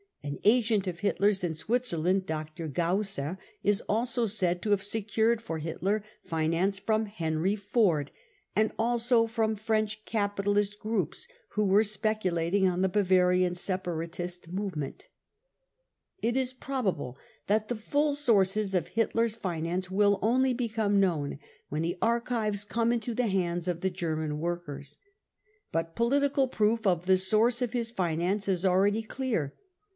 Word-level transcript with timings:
An 0.23 0.39
agent 0.43 0.87
of 0.87 0.99
Hitler's 0.99 1.43
in 1.43 1.53
Switzerland, 1.53 2.25
Dr. 2.25 2.67
Gausser, 2.67 3.37
is 3.63 3.81
also 3.87 4.25
said 4.25 4.61
to 4.61 4.71
have 4.71 4.83
secured 4.83 5.41
for 5.41 5.59
Hitler 5.59 6.03
finance 6.23 6.79
from 6.79 7.05
Henry 7.05 7.55
Ford 7.55 8.09
and 8.55 8.71
also 8.79 9.27
from 9.27 9.55
French 9.55 10.05
capitalist 10.05 10.79
groups 10.79 11.27
who 11.49 11.65
were 11.65 11.83
speculating 11.83 12.67
on 12.67 12.81
the 12.81 12.89
Bavarian 12.89 13.53
separatist 13.53 14.47
movement. 14.47 15.07
It 16.19 16.35
is 16.37 16.53
probable 16.53 17.17
that 17.47 17.67
the 17.67 17.75
full 17.75 18.15
sources 18.15 18.73
of 18.73 18.89
Hitler's 18.89 19.35
finance 19.35 19.91
will 19.91 20.17
only 20.23 20.53
become 20.53 20.99
known 20.99 21.37
when 21.69 21.81
the 21.83 21.97
archives 22.01 22.63
come 22.63 22.91
into 22.91 23.13
the 23.13 23.27
hands 23.27 23.67
of 23.67 23.81
the 23.81 23.91
German 23.91 24.39
workers. 24.39 24.97
But 25.71 25.95
political 25.95 26.47
proof 26.47 26.87
of 26.87 27.05
the 27.05 27.17
source 27.17 27.61
of 27.61 27.75
a 27.75 27.77
his 27.77 27.91
finance 27.91 28.47
is 28.47 28.65
already 28.65 29.03
clear. 29.03 29.55